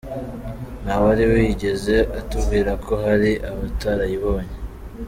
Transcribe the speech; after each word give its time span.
Ntawari 0.83 1.23
wigeze 1.31 1.95
atubwira 2.19 2.71
ko 2.85 2.93
hari 3.05 3.31
abatarayibonye. 3.49 4.53